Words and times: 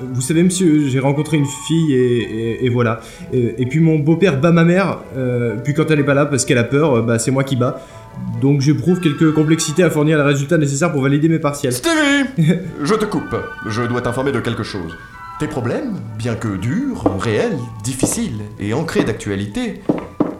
Euh, 0.00 0.04
Vous 0.12 0.20
savez, 0.20 0.42
monsieur, 0.42 0.86
j'ai 0.88 0.98
rencontré 1.00 1.36
une 1.38 1.46
fille 1.66 1.94
et, 1.94 2.18
et- 2.22 2.66
et 2.66 2.68
voilà. 2.70 3.00
Et, 3.32 3.54
et 3.62 3.66
puis 3.66 3.80
mon 3.80 3.98
beau-père 3.98 4.38
bat 4.40 4.52
ma 4.52 4.64
mère. 4.64 4.98
euh, 5.16 5.56
puis 5.64 5.72
quand 5.74 5.90
elle 5.90 6.00
est 6.00 6.04
pas 6.04 6.14
là 6.14 6.26
parce 6.26 6.44
qu'elle 6.44 6.58
a 6.58 6.64
peur, 6.64 7.02
bah 7.02 7.18
c'est 7.18 7.30
moi 7.30 7.44
qui 7.44 7.56
bats. 7.56 7.80
Donc 8.40 8.60
j'éprouve 8.60 9.00
quelques 9.00 9.32
complexités 9.34 9.82
à 9.82 9.90
fournir 9.90 10.16
les 10.18 10.24
résultats 10.24 10.58
nécessaires 10.58 10.92
pour 10.92 11.02
valider 11.02 11.28
mes 11.28 11.38
partiels. 11.38 11.72
Stevie 11.72 12.28
Je 12.82 12.94
te 12.94 13.04
coupe. 13.06 13.36
Je 13.66 13.82
dois 13.82 14.00
t'informer 14.02 14.32
de 14.32 14.40
quelque 14.40 14.62
chose. 14.62 14.96
Tes 15.38 15.46
problèmes, 15.46 15.94
bien 16.18 16.34
que 16.36 16.56
durs, 16.56 17.04
réels, 17.18 17.58
difficiles 17.84 18.40
et 18.60 18.72
ancrés 18.74 19.04
d'actualité, 19.04 19.80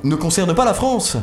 ne 0.05 0.15
concernent 0.15 0.55
pas 0.55 0.65
la 0.67 0.75
France. 0.75 1.17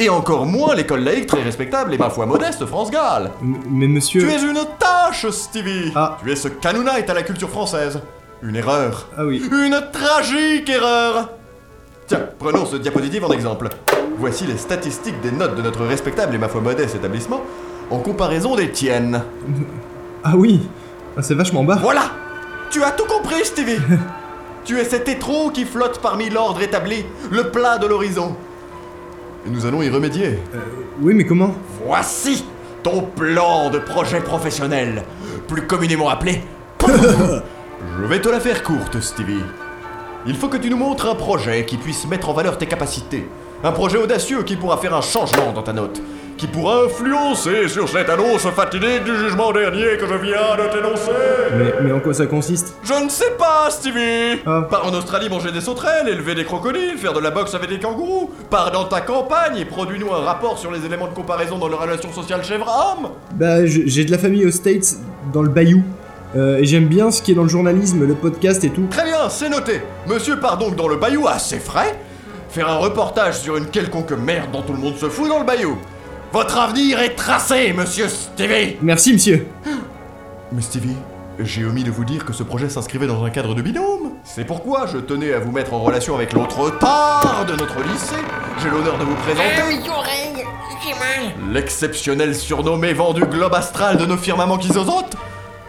Et 0.00 0.08
encore 0.08 0.46
moins 0.46 0.74
l'école 0.76 1.00
laïque 1.00 1.26
très 1.26 1.42
respectable 1.42 1.92
et 1.92 1.98
ma 1.98 2.08
foi 2.08 2.24
modeste 2.26 2.64
France 2.66 2.90
Gall. 2.90 3.30
M- 3.42 3.56
Mais 3.70 3.88
monsieur. 3.88 4.20
Tu 4.20 4.30
es 4.30 4.40
une 4.42 4.60
tâche, 4.78 5.28
Stevie 5.30 5.92
Ah. 5.96 6.16
Tu 6.22 6.30
es 6.30 6.36
ce 6.36 6.48
canounite 6.48 7.10
à 7.10 7.14
la 7.14 7.22
culture 7.22 7.50
française. 7.50 8.00
Une 8.42 8.54
erreur. 8.54 9.08
Ah 9.16 9.24
oui. 9.24 9.42
Une 9.50 9.80
tragique 9.92 10.68
erreur 10.70 11.30
Tiens, 12.06 12.20
prenons 12.38 12.64
ce 12.64 12.76
diapositive 12.76 13.24
en 13.24 13.30
exemple. 13.32 13.68
Voici 14.18 14.46
les 14.46 14.56
statistiques 14.56 15.20
des 15.20 15.32
notes 15.32 15.56
de 15.56 15.62
notre 15.62 15.84
respectable 15.84 16.34
et 16.34 16.38
ma 16.38 16.48
foi 16.48 16.60
modeste 16.60 16.94
établissement 16.94 17.40
en 17.90 17.98
comparaison 17.98 18.54
des 18.56 18.70
tiennes. 18.70 19.22
Ah 20.24 20.32
oui. 20.36 20.60
Ah, 21.16 21.22
c'est 21.22 21.34
vachement 21.36 21.62
bas. 21.62 21.78
Voilà 21.80 22.10
Tu 22.70 22.82
as 22.82 22.90
tout 22.90 23.04
compris, 23.06 23.44
Stevie 23.44 23.78
Tu 24.64 24.78
es 24.78 24.84
cet 24.84 25.08
étrou 25.08 25.50
qui 25.50 25.64
flotte 25.64 26.00
parmi 26.00 26.28
l'ordre 26.28 26.60
établi, 26.60 27.04
le 27.30 27.50
plat 27.50 27.78
de 27.78 27.86
l'horizon. 27.86 28.34
Et 29.46 29.50
nous 29.50 29.66
allons 29.66 29.82
y 29.82 29.88
remédier. 29.88 30.38
Oui, 31.00 31.14
mais 31.14 31.24
comment? 31.24 31.54
Voici 31.84 32.44
ton 32.82 33.02
plan 33.02 33.70
de 33.70 33.78
projet 33.78 34.20
professionnel, 34.20 35.04
plus 35.46 35.62
communément 35.66 36.08
appelé. 36.08 36.42
Je 36.86 38.04
vais 38.04 38.20
te 38.20 38.28
la 38.28 38.40
faire 38.40 38.62
courte, 38.62 39.00
Stevie. 39.00 39.42
Il 40.26 40.34
faut 40.34 40.48
que 40.48 40.56
tu 40.56 40.68
nous 40.68 40.76
montres 40.76 41.08
un 41.08 41.14
projet 41.14 41.64
qui 41.64 41.76
puisse 41.76 42.06
mettre 42.06 42.28
en 42.28 42.32
valeur 42.32 42.58
tes 42.58 42.66
capacités. 42.66 43.28
Un 43.64 43.72
projet 43.72 43.98
audacieux 43.98 44.42
qui 44.42 44.56
pourra 44.56 44.76
faire 44.78 44.94
un 44.94 45.00
changement 45.00 45.52
dans 45.52 45.62
ta 45.62 45.72
note. 45.72 46.00
Qui 46.38 46.46
pourra 46.46 46.84
influencer 46.84 47.66
sur 47.66 47.88
cette 47.88 48.08
annonce 48.08 48.42
fatidique 48.42 49.02
du 49.04 49.16
jugement 49.16 49.50
dernier 49.50 49.96
que 49.98 50.06
je 50.06 50.14
viens 50.14 50.54
de 50.56 50.72
t'énoncer. 50.72 51.10
mais, 51.58 51.74
mais 51.82 51.90
en 51.92 51.98
quoi 51.98 52.14
ça 52.14 52.26
consiste? 52.26 52.76
Je 52.84 52.94
ne 52.94 53.08
sais 53.08 53.32
pas, 53.36 53.68
Stevie 53.70 54.40
Ah. 54.46 54.62
Pars 54.70 54.86
en 54.86 54.94
Australie 54.94 55.28
manger 55.28 55.50
des 55.50 55.60
sauterelles, 55.60 56.08
élever 56.08 56.36
des 56.36 56.44
crocodiles, 56.44 56.96
faire 56.96 57.12
de 57.12 57.18
la 57.18 57.32
boxe 57.32 57.56
avec 57.56 57.68
des 57.70 57.80
kangourous. 57.80 58.30
Pars 58.50 58.70
dans 58.70 58.84
ta 58.84 59.00
campagne 59.00 59.56
et 59.58 59.64
produis-nous 59.64 60.12
un 60.14 60.20
rapport 60.20 60.58
sur 60.58 60.70
les 60.70 60.86
éléments 60.86 61.08
de 61.08 61.14
comparaison 61.14 61.58
dans 61.58 61.66
les 61.66 61.74
relations 61.74 62.12
sociales 62.12 62.44
chèvre-homme. 62.44 63.10
Bah, 63.34 63.66
j'ai 63.66 64.04
de 64.04 64.10
la 64.12 64.18
famille 64.18 64.46
aux 64.46 64.52
States, 64.52 64.94
dans 65.32 65.42
le 65.42 65.48
Bayou. 65.50 65.82
Euh, 66.36 66.58
et 66.58 66.64
j'aime 66.66 66.86
bien 66.86 67.10
ce 67.10 67.20
qui 67.20 67.32
est 67.32 67.34
dans 67.34 67.42
le 67.42 67.48
journalisme, 67.48 68.06
le 68.06 68.14
podcast 68.14 68.62
et 68.62 68.70
tout. 68.70 68.86
Très 68.90 69.04
bien, 69.04 69.28
c'est 69.28 69.48
noté. 69.48 69.82
Monsieur 70.06 70.38
part 70.38 70.56
donc 70.58 70.76
dans 70.76 70.86
le 70.86 70.96
bayou 70.96 71.26
à 71.26 71.38
ses 71.40 71.58
frais, 71.58 71.98
faire 72.50 72.68
un 72.68 72.76
reportage 72.76 73.38
sur 73.40 73.56
une 73.56 73.66
quelconque 73.66 74.12
merde 74.12 74.50
dont 74.52 74.62
tout 74.62 74.74
le 74.74 74.78
monde 74.78 74.96
se 74.96 75.08
fout 75.08 75.28
dans 75.28 75.38
le 75.40 75.44
bayou. 75.44 75.76
Votre 76.32 76.58
avenir 76.58 77.00
est 77.00 77.14
tracé, 77.14 77.72
monsieur 77.72 78.06
Stevie 78.08 78.76
Merci, 78.82 79.14
monsieur. 79.14 79.46
Mais 80.52 80.60
Stevie, 80.60 80.96
j'ai 81.38 81.64
omis 81.64 81.84
de 81.84 81.90
vous 81.90 82.04
dire 82.04 82.24
que 82.26 82.34
ce 82.34 82.42
projet 82.42 82.68
s'inscrivait 82.68 83.06
dans 83.06 83.24
un 83.24 83.30
cadre 83.30 83.54
de 83.54 83.62
binôme. 83.62 84.12
C'est 84.24 84.44
pourquoi 84.44 84.86
je 84.86 84.98
tenais 84.98 85.32
à 85.32 85.38
vous 85.38 85.52
mettre 85.52 85.72
en 85.72 85.80
relation 85.80 86.14
avec 86.14 86.34
l'autre 86.34 86.78
tard 86.78 87.46
de 87.46 87.52
notre 87.52 87.82
lycée. 87.82 88.14
J'ai 88.62 88.68
l'honneur 88.68 88.98
de 88.98 89.04
vous 89.04 89.14
présenter 89.14 89.62
mal. 90.98 91.52
l'exceptionnel 91.52 92.34
surnommé 92.34 92.92
vendu 92.92 93.22
globe 93.24 93.54
astral 93.54 93.96
de 93.96 94.04
nos 94.06 94.16
firmaments 94.16 94.58
qui 94.58 94.68
zozotent, 94.68 95.16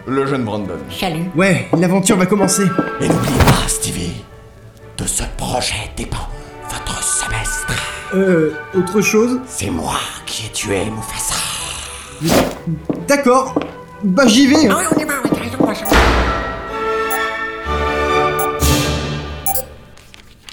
le 0.07 0.25
jeune 0.25 0.43
Brandon. 0.43 0.77
Salut. 0.97 1.29
Ouais, 1.35 1.67
l'aventure 1.77 2.17
va 2.17 2.25
commencer. 2.25 2.63
Et 2.99 3.07
n'oubliez 3.07 3.37
pas, 3.39 3.67
Stevie, 3.67 4.23
de 4.97 5.05
ce 5.05 5.23
projet 5.37 5.91
dépend. 5.95 6.27
Euh, 8.13 8.53
autre 8.73 9.01
chose 9.01 9.39
C'est 9.45 9.69
moi 9.69 9.95
qui 10.25 10.47
ai 10.47 10.51
tué 10.51 10.85
Mufasa. 10.89 11.35
D'accord. 13.07 13.53
Bah, 14.03 14.25
j'y 14.27 14.47
vais. 14.47 14.67
Ah 14.67 14.73
hein. 14.73 14.77
ouais, 14.77 14.85
on 14.95 14.99
y 14.99 15.05
va, 15.05 15.13
ouais, 15.21 15.29
t'as 15.29 15.39
raison, 15.39 15.57
moi, 15.59 15.75
ça- 15.75 15.85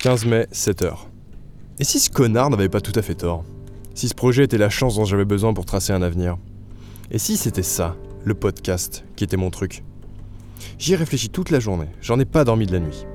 15 0.03 0.27
mai, 0.27 0.47
7h. 0.53 0.97
Et 1.79 1.85
si 1.85 1.99
ce 1.99 2.11
connard 2.11 2.51
n'avait 2.51 2.69
pas 2.69 2.81
tout 2.81 2.93
à 2.95 3.03
fait 3.03 3.15
tort 3.15 3.45
Si 3.95 4.09
ce 4.09 4.15
projet 4.15 4.45
était 4.45 4.59
la 4.59 4.71
chance 4.71 4.97
dont 4.97 5.05
j'avais 5.05 5.25
besoin 5.25 5.53
pour 5.53 5.65
tracer 5.67 5.93
un 5.93 6.01
avenir 6.03 6.37
Et 7.11 7.19
si 7.19 7.37
c'était 7.37 7.63
ça, 7.63 7.97
le 8.25 8.35
podcast, 8.35 9.05
qui 9.17 9.25
était 9.25 9.37
mon 9.37 9.51
truc 9.51 9.83
J'y 10.79 10.93
ai 10.93 10.97
réfléchi 10.97 11.29
toute 11.31 11.51
la 11.51 11.61
journée, 11.61 11.89
j'en 12.01 12.19
ai 12.21 12.25
pas 12.25 12.45
dormi 12.45 12.67
de 12.67 12.73
la 12.73 12.81
nuit. 12.81 13.07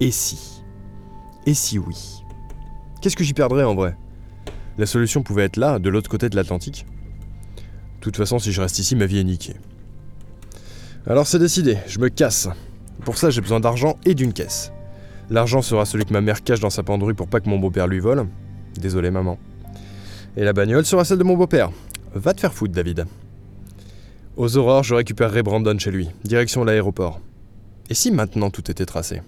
Et 0.00 0.10
si? 0.10 0.62
Et 1.46 1.54
si 1.54 1.78
oui? 1.78 2.22
Qu'est-ce 3.02 3.16
que 3.16 3.24
j'y 3.24 3.34
perdrais 3.34 3.64
en 3.64 3.74
vrai? 3.74 3.96
La 4.78 4.86
solution 4.86 5.24
pouvait 5.24 5.42
être 5.42 5.56
là, 5.56 5.80
de 5.80 5.90
l'autre 5.90 6.08
côté 6.08 6.28
de 6.28 6.36
l'Atlantique. 6.36 6.86
De 7.56 8.00
toute 8.00 8.16
façon, 8.16 8.38
si 8.38 8.52
je 8.52 8.60
reste 8.60 8.78
ici, 8.78 8.94
ma 8.94 9.06
vie 9.06 9.18
est 9.18 9.24
niquée. 9.24 9.56
Alors 11.08 11.26
c'est 11.26 11.40
décidé, 11.40 11.78
je 11.88 11.98
me 11.98 12.08
casse. 12.08 12.48
Pour 13.04 13.18
ça, 13.18 13.30
j'ai 13.30 13.40
besoin 13.40 13.58
d'argent 13.58 13.98
et 14.06 14.14
d'une 14.14 14.32
caisse. 14.32 14.72
L'argent 15.30 15.62
sera 15.62 15.84
celui 15.84 16.04
que 16.04 16.12
ma 16.12 16.20
mère 16.20 16.44
cache 16.44 16.60
dans 16.60 16.70
sa 16.70 16.84
penderie 16.84 17.14
pour 17.14 17.26
pas 17.26 17.40
que 17.40 17.48
mon 17.48 17.58
beau-père 17.58 17.88
lui 17.88 17.98
vole. 17.98 18.28
Désolé 18.80 19.10
maman. 19.10 19.36
Et 20.36 20.44
la 20.44 20.52
bagnole 20.52 20.84
sera 20.84 21.04
celle 21.04 21.18
de 21.18 21.24
mon 21.24 21.36
beau-père. 21.36 21.70
Va 22.14 22.34
te 22.34 22.40
faire 22.40 22.54
foutre 22.54 22.72
David. 22.72 23.06
Aux 24.36 24.56
aurores, 24.56 24.84
je 24.84 24.94
récupérerai 24.94 25.42
Brandon 25.42 25.76
chez 25.76 25.90
lui, 25.90 26.08
direction 26.22 26.62
l'aéroport. 26.62 27.20
Et 27.90 27.94
si 27.94 28.12
maintenant 28.12 28.50
tout 28.50 28.70
était 28.70 28.86
tracé? 28.86 29.22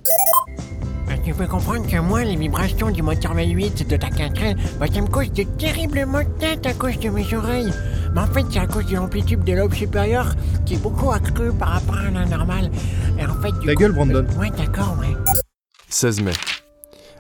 Tu 1.24 1.32
peux 1.32 1.46
comprendre 1.46 1.86
que 1.90 1.98
moi, 2.00 2.22
les 2.22 2.36
vibrations 2.36 2.90
du 2.90 3.02
moteur 3.02 3.34
V8 3.34 3.86
de 3.86 3.96
ta 3.96 4.10
quinquelle, 4.10 4.56
bah, 4.78 4.86
ça 4.92 5.00
me 5.00 5.06
cause 5.06 5.32
de 5.32 5.42
terribles 5.44 6.04
maux 6.04 6.22
de 6.22 6.28
tête 6.38 6.66
à 6.66 6.74
cause 6.74 6.98
de 6.98 7.08
mes 7.08 7.32
oreilles. 7.34 7.72
Mais 8.14 8.20
en 8.20 8.26
fait, 8.26 8.44
c'est 8.50 8.58
à 8.58 8.66
cause 8.66 8.86
de 8.86 8.94
l'amplitude 8.96 9.42
des 9.42 9.54
lobes 9.54 9.72
supérieurs 9.72 10.34
qui 10.66 10.74
est 10.74 10.82
beaucoup 10.82 11.10
accrue 11.12 11.52
par 11.52 11.68
rapport 11.68 11.96
à 11.96 12.10
la 12.10 12.26
normale. 12.26 12.70
Et 13.18 13.24
en 13.24 13.34
fait, 13.40 13.52
du 13.58 13.66
Ta 13.66 13.72
coup- 13.74 13.80
gueule, 13.80 13.92
Brandon. 13.92 14.26
Ouais, 14.38 14.50
d'accord, 14.50 14.96
ouais. 15.00 15.14
16 15.88 16.20
mai. 16.22 16.32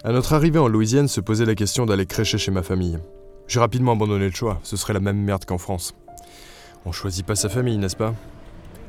À 0.04 0.12
notre 0.12 0.34
arrivée 0.34 0.58
en 0.58 0.68
Louisiane 0.68 1.08
se 1.08 1.20
posait 1.22 1.46
la 1.46 1.54
question 1.54 1.86
d'aller 1.86 2.04
crécher 2.04 2.36
chez 2.36 2.50
ma 2.50 2.62
famille. 2.62 2.98
J'ai 3.48 3.60
rapidement 3.60 3.92
abandonné 3.92 4.26
le 4.26 4.34
choix, 4.34 4.60
ce 4.62 4.76
serait 4.76 4.92
la 4.92 5.00
même 5.00 5.16
merde 5.18 5.44
qu'en 5.46 5.58
France. 5.58 5.94
On 6.84 6.92
choisit 6.92 7.24
pas 7.24 7.36
sa 7.36 7.48
famille, 7.48 7.78
n'est-ce 7.78 7.96
pas? 7.96 8.14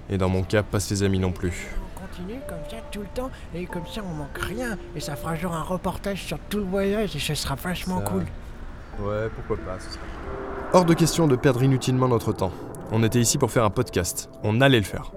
Et 0.10 0.18
dans 0.18 0.28
mon 0.30 0.44
cas, 0.44 0.62
pas 0.62 0.82
ses 0.82 1.04
amis 1.04 1.20
non 1.20 1.32
plus. 1.32 1.68
Continue 2.16 2.40
comme 2.48 2.58
ça 2.70 2.78
tout 2.92 3.00
le 3.02 3.08
temps, 3.14 3.30
et 3.54 3.66
comme 3.66 3.86
ça 3.88 4.02
on 4.10 4.14
manque 4.16 4.38
rien, 4.38 4.78
et 4.96 5.00
ça 5.00 5.16
fera 5.16 5.36
genre 5.36 5.54
un 5.56 5.64
reportage 5.64 6.24
sur 6.24 6.38
tout 6.50 6.58
le 6.58 6.64
voyage, 6.64 7.16
et 7.16 7.20
ce 7.20 7.34
sera 7.36 7.56
vachement 7.56 8.00
Ça- 8.00 8.06
cool. 8.06 8.26
Ouais, 9.06 9.30
pourquoi 9.36 9.58
pas, 9.66 9.80
ce 9.80 9.90
serait. 9.92 10.00
Hors 10.74 10.86
de 10.86 10.94
question 10.94 11.28
de 11.28 11.36
perdre 11.36 11.64
inutilement 11.64 12.08
notre 12.08 12.32
temps. 12.32 12.52
On 12.92 13.04
était 13.04 13.20
ici 13.20 13.38
pour 13.38 13.52
faire 13.52 13.64
un 13.66 13.70
podcast. 13.70 14.30
On 14.44 14.62
allait 14.62 14.78
le 14.80 14.86
faire. 14.86 15.12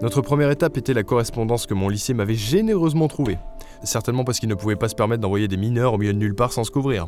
Notre 0.00 0.20
première 0.22 0.50
étape 0.50 0.76
était 0.78 0.94
la 0.94 1.02
correspondance 1.02 1.66
que 1.66 1.74
mon 1.74 1.88
lycée 1.88 2.14
m'avait 2.14 2.34
généreusement 2.34 3.08
trouvée. 3.08 3.38
Certainement 3.84 4.24
parce 4.24 4.38
qu'il 4.40 4.48
ne 4.48 4.54
pouvait 4.54 4.76
pas 4.76 4.88
se 4.88 4.94
permettre 4.94 5.20
d'envoyer 5.20 5.48
des 5.48 5.56
mineurs 5.56 5.94
au 5.94 5.98
milieu 5.98 6.12
de 6.14 6.18
nulle 6.18 6.34
part 6.34 6.52
sans 6.52 6.64
se 6.64 6.70
couvrir. 6.70 7.06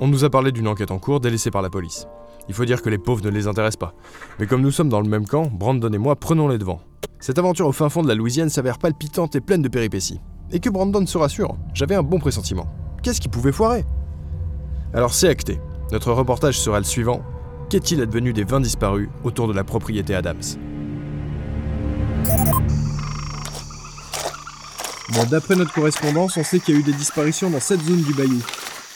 On 0.00 0.08
nous 0.08 0.24
a 0.24 0.30
parlé 0.30 0.52
d'une 0.52 0.68
enquête 0.68 0.90
en 0.90 0.98
cours 0.98 1.20
délaissée 1.20 1.50
par 1.50 1.62
la 1.62 1.70
police. 1.70 2.06
Il 2.48 2.54
faut 2.54 2.64
dire 2.64 2.80
que 2.82 2.88
les 2.88 2.98
pauvres 2.98 3.24
ne 3.24 3.30
les 3.30 3.46
intéressent 3.48 3.76
pas. 3.90 3.94
Mais 4.38 4.46
comme 4.46 4.62
nous 4.62 4.70
sommes 4.70 4.88
dans 4.88 5.00
le 5.00 5.08
même 5.08 5.26
camp, 5.26 5.48
Brandon 5.52 5.92
et 5.92 5.98
moi 5.98 6.16
prenons 6.16 6.48
les 6.48 6.58
devants. 6.58 6.80
Cette 7.18 7.38
aventure 7.38 7.66
au 7.66 7.72
fin 7.72 7.88
fond 7.88 8.02
de 8.02 8.08
la 8.08 8.14
Louisiane 8.14 8.50
s'avère 8.50 8.78
palpitante 8.78 9.34
et 9.36 9.40
pleine 9.40 9.62
de 9.62 9.68
péripéties. 9.68 10.20
Et 10.52 10.60
que 10.60 10.68
Brandon 10.68 11.04
se 11.06 11.18
rassure, 11.18 11.56
j'avais 11.72 11.94
un 11.94 12.02
bon 12.02 12.18
pressentiment. 12.18 12.66
Qu'est-ce 13.02 13.20
qui 13.20 13.28
pouvait 13.28 13.52
foirer? 13.52 13.84
Alors 14.92 15.14
c'est 15.14 15.28
acté. 15.28 15.58
Notre 15.92 16.12
reportage 16.12 16.60
sera 16.60 16.78
le 16.78 16.84
suivant. 16.84 17.22
Qu'est-il 17.70 18.00
advenu 18.00 18.32
des 18.32 18.44
20 18.44 18.60
disparus 18.60 19.08
autour 19.24 19.48
de 19.48 19.54
la 19.54 19.64
propriété 19.64 20.14
Adams? 20.14 20.42
Bon, 25.14 25.24
d'après 25.30 25.56
notre 25.56 25.72
correspondance, 25.72 26.36
on 26.36 26.44
sait 26.44 26.60
qu'il 26.60 26.74
y 26.74 26.76
a 26.76 26.80
eu 26.80 26.84
des 26.84 26.92
disparitions 26.92 27.48
dans 27.48 27.60
cette 27.60 27.80
zone 27.80 28.02
du 28.02 28.12
bayou. 28.12 28.42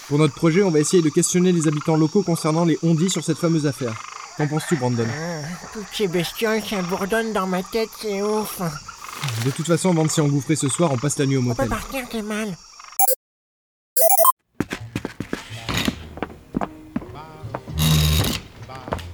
Pour 0.08 0.18
notre 0.18 0.34
projet, 0.34 0.62
on 0.62 0.70
va 0.70 0.80
essayer 0.80 1.02
de 1.02 1.08
questionner 1.08 1.52
les 1.52 1.68
habitants 1.68 1.96
locaux 1.96 2.22
concernant 2.22 2.64
les 2.64 2.78
ondis 2.82 3.10
sur 3.10 3.24
cette 3.24 3.38
fameuse 3.38 3.66
affaire. 3.66 4.09
Qu'en 4.36 4.46
penses-tu, 4.46 4.76
Brandon 4.76 5.06
Ah, 5.08 5.46
toutes 5.72 5.86
ces 5.92 6.08
bestioles, 6.08 6.62
ça 6.62 6.80
bourdonne 6.82 7.32
dans 7.32 7.46
ma 7.46 7.62
tête, 7.62 7.90
c'est 8.00 8.22
ouf. 8.22 8.60
De 9.44 9.50
toute 9.50 9.66
façon, 9.66 9.90
avant 9.90 10.04
de 10.04 10.10
s'y 10.10 10.20
engouffrer 10.20 10.56
ce 10.56 10.68
soir, 10.68 10.90
on 10.92 10.96
passe 10.98 11.18
la 11.18 11.26
nuit 11.26 11.36
au 11.36 11.40
On 11.40 11.42
peut 11.42 11.48
motel. 11.48 11.68
partir, 11.68 12.08
t'es 12.08 12.22
mal. 12.22 12.56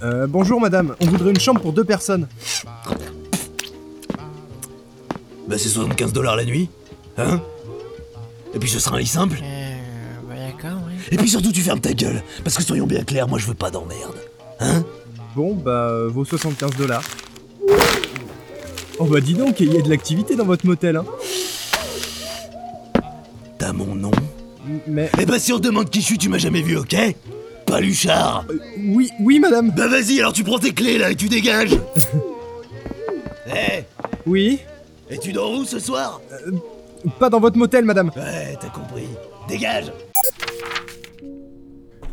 Euh, 0.03 0.27
bonjour 0.27 0.61
madame, 0.61 0.95
on 1.01 1.05
voudrait 1.07 1.31
une 1.31 1.39
chambre 1.39 1.59
pour 1.61 1.73
deux 1.73 1.83
personnes. 1.83 2.27
Bah 5.47 5.57
c'est 5.57 5.69
75 5.69 6.13
dollars 6.13 6.35
la 6.35 6.45
nuit. 6.45 6.69
Hein? 7.17 7.41
Et 8.53 8.59
puis 8.59 8.69
ce 8.69 8.79
sera 8.79 8.97
un 8.97 8.99
lit 8.99 9.07
simple. 9.07 9.39
Euh, 9.41 9.75
bah 10.27 10.35
d'accord, 10.35 10.79
ouais. 10.85 10.93
Et 11.11 11.17
puis 11.17 11.29
surtout 11.29 11.51
tu 11.51 11.61
fermes 11.61 11.79
ta 11.79 11.93
gueule. 11.93 12.21
Parce 12.43 12.55
que 12.57 12.63
soyons 12.63 12.85
bien 12.85 13.03
clairs, 13.03 13.27
moi 13.27 13.39
je 13.39 13.47
veux 13.47 13.53
pas 13.55 13.71
d'emmerde. 13.71 14.17
Hein? 14.59 14.83
Bon, 15.37 15.53
bah, 15.53 15.89
euh, 15.91 16.09
vos 16.11 16.25
75 16.25 16.71
dollars. 16.77 17.03
Oh 18.97 19.05
bah 19.05 19.21
dis 19.21 19.35
donc, 19.35 19.59
il 19.59 19.71
y 19.71 19.77
a 19.77 19.83
de 19.83 19.87
l'activité 19.87 20.35
dans 20.35 20.45
votre 20.45 20.65
motel, 20.65 20.95
hein. 20.95 21.05
T'as 23.59 23.71
mon 23.71 23.93
nom 23.93 24.09
Mais... 24.87 25.11
Eh 25.19 25.27
bah 25.27 25.37
si 25.37 25.53
on 25.53 25.59
te 25.59 25.67
demande 25.67 25.91
qui 25.91 26.01
je 26.01 26.05
suis, 26.07 26.17
tu 26.17 26.27
m'as 26.27 26.39
jamais 26.39 26.63
vu, 26.63 26.75
ok? 26.75 26.95
Paluchard 27.67 28.45
euh, 28.49 28.57
oui, 28.79 29.11
oui 29.19 29.39
madame 29.39 29.69
Bah 29.77 29.87
vas-y, 29.87 30.19
alors 30.19 30.33
tu 30.33 30.43
prends 30.43 30.57
tes 30.57 30.73
clés 30.73 30.97
là 30.97 31.11
et 31.11 31.15
tu 31.15 31.29
dégages 31.29 31.77
Eh 33.47 33.83
Oui 34.25 34.57
Et 35.11 35.19
tu 35.19 35.33
dors 35.33 35.51
où 35.51 35.65
ce 35.65 35.77
soir? 35.77 36.19
Pas 37.19 37.29
dans 37.29 37.39
votre 37.39 37.59
motel, 37.59 37.85
madame 37.85 38.09
Ouais, 38.15 38.57
t'as 38.59 38.69
compris. 38.69 39.05
Dégage 39.47 39.91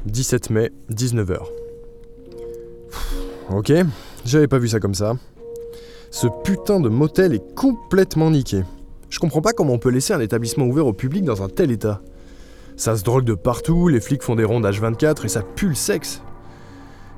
17 0.05 0.51
mai, 0.51 0.73
19h. 0.93 1.64
Ok, 3.51 3.73
j'avais 4.25 4.49
pas 4.49 4.59
vu 4.59 4.69
ça 4.69 4.81
comme 4.81 4.95
ça. 4.95 5.15
Ce 6.11 6.27
putain 6.45 6.81
de 6.81 6.89
motel 6.89 7.35
est 7.35 7.55
complètement 7.55 8.31
niqué. 8.31 8.63
Je 9.11 9.19
comprends 9.19 9.43
pas 9.43 9.53
comment 9.53 9.75
on 9.75 9.79
peut 9.79 9.91
laisser 9.91 10.15
un 10.15 10.21
établissement 10.21 10.65
ouvert 10.65 10.87
au 10.87 10.93
public 10.93 11.25
dans 11.25 11.43
un 11.43 11.49
tel 11.49 11.71
état. 11.71 12.01
Ça 12.77 12.97
se 12.97 13.05
drogue 13.05 13.25
de 13.25 13.35
partout, 13.35 13.89
les 13.89 14.01
flics 14.01 14.23
font 14.23 14.35
des 14.35 14.45
rondes 14.45 14.65
H24 14.65 15.25
et 15.25 15.29
ça 15.29 15.43
pue 15.43 15.69
le 15.69 15.75
sexe. 15.75 16.23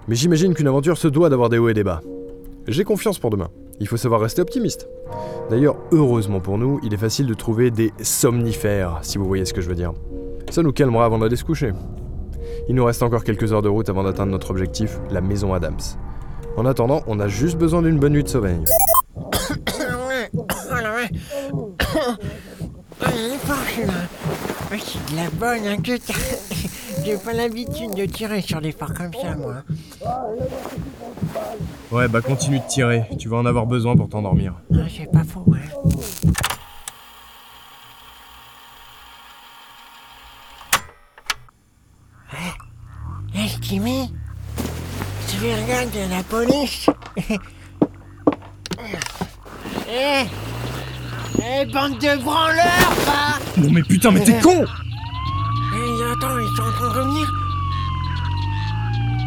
Mais 0.09 0.17
j'imagine 0.17 0.55
qu'une 0.55 0.69
aventure 0.69 0.99
se 0.99 1.09
doit 1.09 1.31
d'avoir 1.31 1.49
des 1.49 1.59
hauts 1.59 1.69
et 1.69 1.75
des 1.75 1.85
bas. 1.85 2.03
J'ai 2.67 2.85
confiance 2.85 3.19
pour 3.19 3.31
demain. 3.31 3.49
Il 3.81 3.87
faut 3.87 3.97
savoir 3.97 4.21
rester 4.21 4.43
optimiste. 4.43 4.89
D'ailleurs, 5.49 5.77
heureusement 5.93 6.41
pour 6.41 6.59
nous, 6.59 6.81
il 6.83 6.93
est 6.93 6.99
facile 6.99 7.27
de 7.27 7.35
trouver 7.35 7.71
des 7.71 7.93
somnifères, 8.03 8.99
si 9.03 9.17
vous 9.19 9.27
voyez 9.27 9.45
ce 9.45 9.55
que 9.55 9.61
je 9.61 9.69
veux 9.69 9.75
dire. 9.75 9.93
Ça 10.51 10.63
nous 10.63 10.73
calmera 10.73 11.05
avant 11.05 11.19
d'aller 11.19 11.37
se 11.37 11.45
coucher. 11.45 11.73
Il 12.69 12.75
nous 12.75 12.85
reste 12.85 13.03
encore 13.03 13.25
quelques 13.25 13.53
heures 13.53 13.63
de 13.63 13.69
route 13.69 13.89
avant 13.89 14.03
d'atteindre 14.03 14.33
notre 14.33 14.51
objectif, 14.51 14.99
la 15.11 15.21
maison 15.21 15.55
Adams. 15.55 15.79
En 16.57 16.65
attendant, 16.65 17.03
on 17.07 17.21
a 17.21 17.29
juste 17.29 17.57
besoin 17.59 17.83
d'une 17.83 17.99
bonne 17.99 18.15
nuit 18.15 18.25
de 18.25 18.29
sommeil. 18.29 18.59
Ouais, 20.09 20.31
oh 20.35 20.75
la 20.83 20.95
ouais. 20.95 21.09
Il 23.15 23.33
est 23.33 23.39
fort. 23.39 23.57
Ouais, 24.71 24.79
c'est 24.83 25.13
de 25.13 25.17
la 25.17 25.31
bonne, 25.31 25.67
hein, 25.67 25.77
J'ai 27.05 27.17
pas 27.19 27.33
l'habitude 27.35 27.95
de 27.95 28.07
tirer 28.07 28.41
sur 28.41 28.61
des 28.61 28.73
phares 28.73 28.95
comme 28.95 29.13
ça, 29.13 29.37
moi. 29.37 29.63
Ouais, 31.93 32.09
bah 32.09 32.21
continue 32.23 32.59
de 32.59 32.67
tirer, 32.67 33.09
tu 33.19 33.29
vas 33.29 33.37
en 33.37 33.47
avoir 33.47 33.67
besoin 33.67 33.97
pour 33.97 34.09
t'endormir. 34.09 34.55
Ah, 34.73 34.79
c'est 34.89 35.11
pas 35.11 35.25
faux, 35.25 35.45
hein. 35.53 35.59
Hé, 43.35 43.39
hey, 43.39 43.61
Timmy 43.61 44.11
Tu 45.37 45.43
veux 45.43 45.55
regarder 45.55 46.09
la 46.09 46.23
police. 46.23 46.89
Hé 49.87 50.27
Hé, 51.39 51.67
bande 51.67 51.99
de 51.99 52.23
branleurs, 52.23 52.95
va. 53.05 53.39
Non 53.59 53.71
mais 53.71 53.83
putain, 53.83 54.13
mais 54.13 54.25
t'es 54.25 54.41
con. 54.41 54.65
Hé, 54.65 54.65
attends, 56.11 56.39
ils 56.39 56.57
sont 56.57 56.63
en 56.63 56.73
train 56.73 56.89
de 56.89 56.99
revenir. 56.99 57.29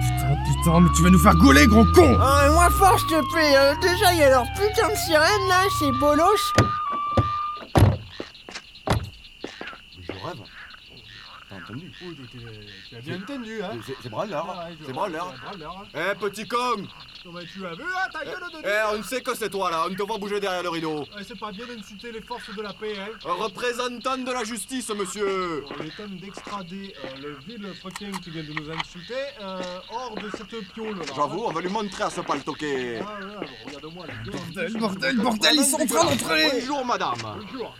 Putain, 0.01 0.35
putain, 0.45 0.79
mais 0.79 0.89
tu 0.95 1.03
vas 1.03 1.09
nous 1.11 1.19
faire 1.19 1.35
gauler, 1.35 1.67
gros 1.67 1.85
con. 1.93 2.17
Ah, 2.19 2.49
moi, 2.53 2.69
force 2.71 3.05
te 3.05 3.21
plaît, 3.31 3.55
euh, 3.55 3.75
déjà, 3.79 4.11
il 4.13 4.19
y 4.19 4.23
a 4.23 4.29
leur 4.31 4.45
putain 4.53 4.89
de 4.89 4.95
sirène, 4.97 5.47
là, 5.47 5.61
c'est 5.77 5.91
bolos 5.99 6.53
Je 10.01 10.11
rêve. 10.11 10.41
Entendu 11.69 11.91
Tu 12.89 12.95
as 12.95 13.01
bien 13.01 13.17
entendu, 13.21 13.61
hein 13.61 13.69
C'est- 14.01 14.09
branleur. 14.09 14.55
C'est 14.85 14.91
branleur. 14.91 15.35
Hein. 15.45 15.83
Eh 15.93 16.15
petit 16.17 16.47
con 16.47 16.57
Non, 17.25 17.31
mais 17.33 17.43
tu 17.45 17.63
as 17.65 17.75
vu, 17.75 17.83
hein, 17.83 18.09
ta 18.11 18.25
gueule 18.25 18.39
de 18.53 18.67
Eh 18.67 18.97
on 18.97 19.03
sait 19.03 19.21
que 19.21 19.35
c'est 19.35 19.49
toi 19.51 19.69
là, 19.69 19.85
on 19.87 19.93
te 19.93 20.01
voit 20.01 20.17
bouger 20.17 20.39
derrière 20.39 20.63
le 20.63 20.69
rideau. 20.69 21.05
C'est 21.27 21.37
pas 21.37 21.51
bien 21.51 21.67
d'insulter 21.67 22.11
les 22.11 22.21
forces 22.21 22.49
de 22.55 22.61
la 22.61 22.73
paix, 22.73 22.95
hein 22.97 23.09
Un 23.23 23.33
représentant 23.33 24.17
de 24.17 24.31
la 24.31 24.43
justice, 24.43 24.89
monsieur 24.89 25.63
On 25.79 25.83
est 25.83 25.95
temps 25.95 26.09
d'extrader 26.09 26.95
euh, 27.05 27.21
le 27.21 27.37
vil 27.45 27.67
frequin 27.75 28.11
qui 28.23 28.31
vient 28.31 28.43
de 28.43 28.53
nous 28.53 28.71
insulter 28.71 29.13
euh, 29.41 29.61
hors 29.91 30.15
de 30.15 30.29
cette 30.35 30.73
piole 30.73 30.97
là. 30.97 31.03
J'avoue, 31.15 31.43
on 31.45 31.51
va 31.51 31.61
lui 31.61 31.69
montrer 31.69 32.03
à 32.03 32.09
ce 32.09 32.21
paltoqué. 32.21 32.99
Ah, 32.99 33.19
ouais, 33.19 33.47
regarde-moi 33.67 34.05
les 34.07 34.25
deux. 34.25 34.31
Bordel, 34.31 34.73
bordel, 34.79 35.17
bordel, 35.17 35.55
ils 35.55 35.65
sont 35.65 35.81
en 35.81 35.85
train 35.85 36.03
d'entrer 36.05 36.49
Bonjour 36.53 36.85
madame 36.85 37.15
Bonjour 37.21 37.75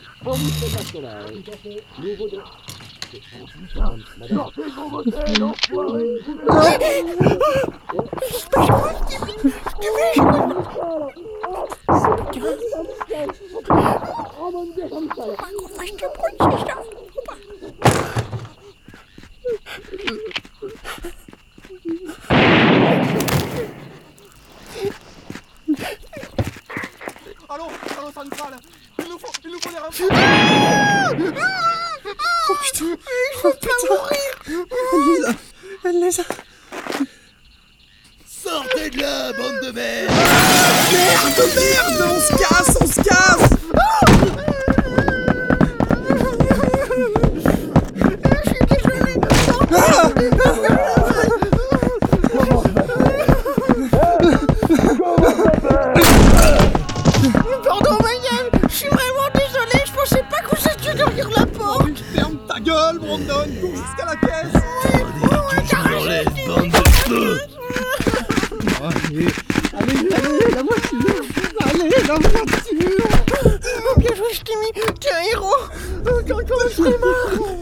Allô 27.50 27.66
Allô 27.98 28.12
centrale 28.14 28.58
Il 29.00 29.06
nous 29.06 29.18
faut, 29.18 29.32
il 29.44 29.52
nous 29.52 29.60
faut 29.60 29.72
des 29.72 29.80
renforts 29.80 30.08
Oh 30.12 31.16
putain 31.16 31.89
Oh 33.44 33.52
putain. 33.54 33.70
Elle 34.96 35.20
les 35.20 35.26
a 35.26 35.34
Elle 35.86 36.00
les 36.02 36.20
a. 36.20 36.24
Sortez 38.28 38.90
de 38.90 39.02
là, 39.02 39.32
bande 39.34 39.60
de 39.66 39.72
merde. 39.72 40.12
Merde, 40.92 41.42
merde 41.56 42.10
On 42.10 42.20
se 42.20 42.32
casse, 42.38 42.78
on 42.82 42.88
se 42.88 43.02
casse. 43.02 43.50
Pardon, 43.74 44.49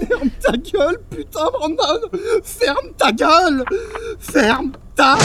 Ferme 0.08 0.30
ta 0.42 0.52
gueule, 0.52 0.98
putain, 1.10 1.46
Brandon 1.52 2.02
Ferme 2.44 2.92
ta 2.98 3.12
gueule 3.12 3.64
Ferme 4.20 4.72
ta 4.96 5.18
Je 5.18 5.24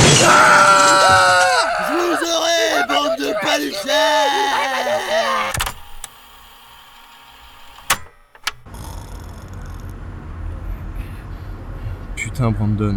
vous 1.93 2.25
aurai, 2.25 2.87
bande 2.89 3.19
de 3.19 3.33
paluchets 3.41 4.31
Putain, 12.17 12.51
Brandon. 12.51 12.97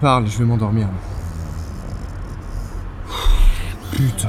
Parle, 0.00 0.26
je 0.26 0.38
vais 0.38 0.44
m'endormir. 0.44 0.88
Putain. 3.92 4.28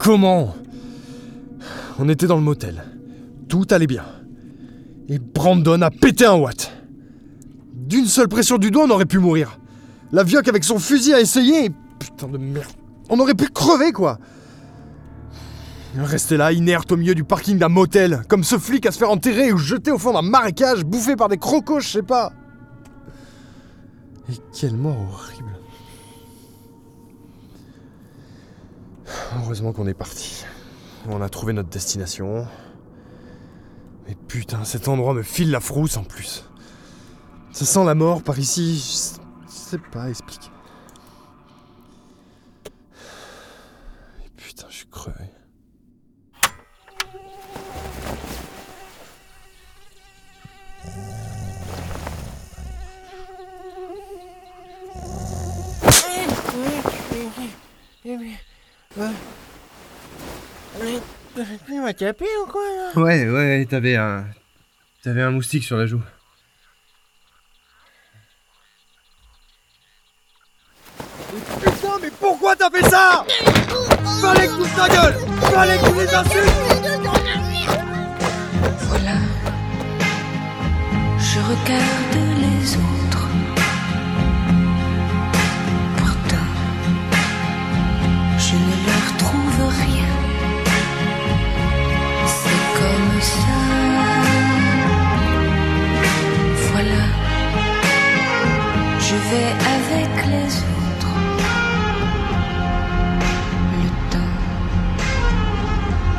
Comment 0.00 0.54
On 1.98 2.08
était 2.08 2.26
dans 2.26 2.36
le 2.36 2.42
motel. 2.42 2.82
Tout 3.50 3.66
allait 3.70 3.86
bien. 3.86 4.04
Et 5.10 5.18
Brandon 5.18 5.82
a 5.82 5.90
pété 5.90 6.24
un 6.24 6.36
watt. 6.36 6.72
D'une 7.74 8.06
seule 8.06 8.28
pression 8.28 8.56
du 8.56 8.70
doigt, 8.70 8.84
on 8.86 8.90
aurait 8.90 9.04
pu 9.04 9.18
mourir. 9.18 9.58
La 10.10 10.24
vioque 10.24 10.48
avec 10.48 10.64
son 10.64 10.78
fusil 10.78 11.12
a 11.12 11.20
essayé. 11.20 11.70
Putain 11.98 12.28
de 12.28 12.38
merde. 12.38 12.72
On 13.10 13.20
aurait 13.20 13.34
pu 13.34 13.48
crever, 13.48 13.92
quoi 13.92 14.18
Rester 15.98 16.38
là, 16.38 16.52
inerte 16.52 16.90
au 16.92 16.96
milieu 16.96 17.14
du 17.14 17.24
parking 17.24 17.58
d'un 17.58 17.68
motel, 17.68 18.22
comme 18.28 18.44
ce 18.44 18.56
flic 18.58 18.86
à 18.86 18.92
se 18.92 18.98
faire 18.98 19.10
enterrer 19.10 19.52
ou 19.52 19.58
jeter 19.58 19.90
au 19.90 19.98
fond 19.98 20.14
d'un 20.14 20.22
marécage, 20.22 20.84
bouffé 20.84 21.14
par 21.14 21.28
des 21.28 21.36
crocos, 21.36 21.80
je 21.80 21.88
sais 21.88 22.02
pas. 22.02 22.32
Et 24.30 24.36
quelle 24.58 24.76
mort 24.76 24.96
horrible. 25.12 25.49
Heureusement 29.36 29.72
qu'on 29.72 29.86
est 29.86 29.94
parti. 29.94 30.44
On 31.08 31.22
a 31.22 31.28
trouvé 31.28 31.52
notre 31.52 31.68
destination. 31.68 32.46
Mais 34.06 34.14
putain, 34.28 34.64
cet 34.64 34.88
endroit 34.88 35.14
me 35.14 35.22
file 35.22 35.50
la 35.50 35.60
frousse 35.60 35.96
en 35.96 36.04
plus. 36.04 36.44
Ça 37.52 37.64
sent 37.64 37.84
la 37.84 37.94
mort 37.94 38.22
par 38.22 38.38
ici. 38.38 38.76
Je 38.76 39.50
sais- 39.52 39.78
pas 39.92 40.08
expliquer. 40.08 40.48
Putain, 44.36 44.66
je 44.68 44.74
suis 44.76 44.86
crevé. 44.88 45.24
Tu 58.92 58.98
m'as 61.80 61.92
tapé 61.92 62.24
ou 62.42 62.50
quoi 62.50 62.62
là 62.62 63.00
Ouais, 63.00 63.28
ouais, 63.28 63.66
t'avais 63.70 63.94
un. 63.94 64.26
T'avais 65.04 65.22
un 65.22 65.30
moustique 65.30 65.62
sur 65.62 65.76
la 65.76 65.86
joue. 65.86 66.02
Putain, 71.62 71.98
mais 72.02 72.10
pourquoi 72.18 72.56
t'as 72.56 72.68
fait 72.70 72.82
ça? 72.90 73.24
Fallait 74.20 74.48
que 74.48 74.64
tu 74.64 74.70
ta 74.70 74.88
gueule 74.88 75.14
Fallait 75.40 75.78
que 75.78 75.86
tu 75.86 75.94
les 75.94 76.14
insultes 76.14 76.50
Voilà, 78.88 79.16
je 81.18 81.38
regarde 81.38 82.16
les 82.40 82.74
autres. 82.76 83.09
Je 99.30 99.36
vais 99.36 99.52
avec 99.52 100.26
les 100.26 100.46
autres. 100.46 101.14
Le 103.72 103.88
temps 104.10 104.32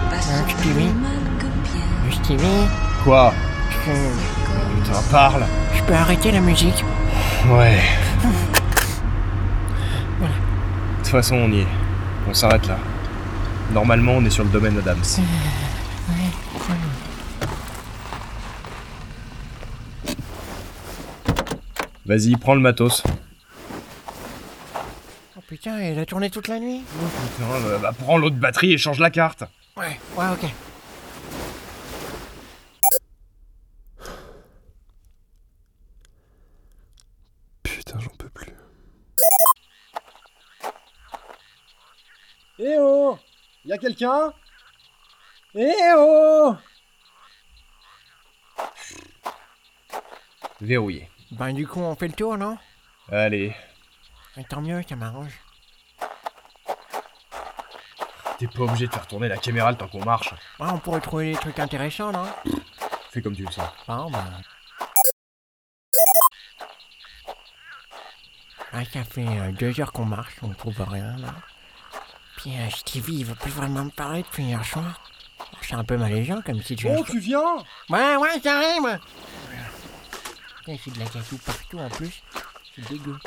passe 0.10 0.30
Hein, 0.30 0.44
plus 0.46 0.56
Stevie 0.58 0.94
mal 0.94 1.20
que 1.40 1.46
bien. 1.46 2.24
Stevie, 2.24 2.68
Quoi 3.04 3.34
je... 3.86 3.92
Putain, 4.84 5.02
parle 5.12 5.44
je 5.76 5.82
peux 5.84 5.94
arrêter 5.94 6.32
la 6.32 6.42
musique 6.42 6.86
Ouais. 7.50 7.80
De 10.22 10.28
toute 11.04 11.08
façon, 11.08 11.36
on 11.36 11.52
y 11.52 11.62
est. 11.62 11.68
On 12.30 12.34
s'arrête 12.34 12.68
là. 12.68 12.78
Normalement, 13.74 14.14
on 14.14 14.26
est 14.26 14.30
sur 14.30 14.44
le 14.44 14.50
domaine 14.50 14.78
Adams. 14.78 14.98
Vas-y, 22.12 22.36
prends 22.36 22.56
le 22.56 22.60
matos. 22.60 23.04
Oh 25.38 25.42
putain, 25.48 25.78
elle 25.78 25.98
a 25.98 26.06
tourné 26.06 26.30
toute 26.30 26.50
la 26.50 26.60
nuit 26.60 26.82
Putain, 26.82 27.50
euh, 27.50 27.78
bah, 27.78 27.94
prends 27.98 28.18
l'autre 28.18 28.36
batterie 28.36 28.74
et 28.74 28.78
change 28.78 29.00
la 29.00 29.10
carte. 29.10 29.46
Ouais, 29.78 29.98
ouais, 30.18 30.26
ok. 30.34 30.52
Putain, 37.64 37.98
j'en 38.02 38.12
peux 38.18 38.28
plus. 38.28 38.54
Eh 42.60 42.76
oh 42.78 43.18
Y'a 43.64 43.78
quelqu'un? 43.78 44.34
Eh 45.56 45.72
oh 45.96 46.56
Verrouillé. 50.60 51.08
Ben 51.32 51.54
du 51.54 51.66
coup, 51.68 51.80
on 51.80 51.96
fait 51.96 52.08
le 52.08 52.14
tour, 52.14 52.38
non 52.38 52.58
Allez, 53.12 53.56
Ouais, 54.38 54.46
Tant 54.50 54.62
mieux, 54.62 54.82
ça 54.88 54.96
m'arrange. 54.96 55.34
t'es 58.38 58.48
pas 58.48 58.62
obligé 58.64 58.88
de 58.88 58.92
faire 58.92 59.06
tourner 59.06 59.28
la 59.28 59.38
caméra 59.38 59.70
le 59.72 59.78
temps 59.78 59.88
qu'on 59.88 60.04
marche. 60.04 60.32
Ouais, 60.60 60.68
on 60.72 60.80
pourrait 60.80 61.00
trouver 61.02 61.34
des 61.34 61.38
trucs 61.38 61.60
intéressants, 61.60 62.12
non 62.12 62.26
Fais 63.12 63.22
comme 63.22 63.36
tu 63.36 63.46
le 63.46 63.52
sens. 63.52 63.70
Bon, 63.88 64.10
ben... 64.10 64.42
Ouais, 68.74 68.86
ça 68.92 69.04
fait 69.04 69.28
euh, 69.28 69.52
deux 69.52 69.80
heures 69.80 69.92
qu'on 69.92 70.06
marche, 70.06 70.38
on 70.42 70.50
trouve 70.50 70.82
rien, 70.82 71.18
là. 71.18 71.36
Puis 72.38 72.52
euh, 72.58 72.70
Stevie, 72.72 73.18
il 73.20 73.26
veut 73.26 73.36
plus 73.36 73.52
vraiment 73.52 73.84
me 73.86 73.92
parler 73.92 74.24
depuis 74.24 74.44
hier 74.44 74.66
soir. 74.66 75.02
C'est 75.62 75.76
un 75.76 75.84
peu 75.84 75.98
malaisant 75.98 76.42
comme 76.42 76.62
situation. 76.64 77.04
Oh, 77.08 77.12
tu 77.12 77.20
viens? 77.20 77.58
Ouais, 77.90 78.16
ouais, 78.16 78.42
j'arrive 78.44 79.00
Putain, 80.66 80.78
C'est 80.84 80.94
de 80.94 81.00
la 81.00 81.06
gâteau 81.06 81.38
partout 81.46 81.80
en 81.80 81.90
plus. 81.90 82.22
C'est 82.76 82.88
dégueu. 82.90 83.18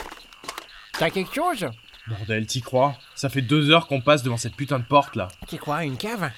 T'as 0.98 1.10
quelque 1.10 1.34
chose? 1.34 1.66
Bordel, 2.06 2.46
t'y 2.46 2.60
crois? 2.60 2.96
Ça 3.14 3.28
fait 3.28 3.40
deux 3.42 3.70
heures 3.70 3.86
qu'on 3.86 4.00
passe 4.00 4.22
devant 4.22 4.36
cette 4.36 4.54
putain 4.56 4.78
de 4.78 4.84
porte 4.84 5.16
là. 5.16 5.28
C'est 5.48 5.58
quoi, 5.58 5.84
une 5.84 5.96
cave? 5.96 6.30